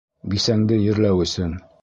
Бисәңде 0.31 0.79
ерләү 0.85 1.23
өсөн. 1.27 1.55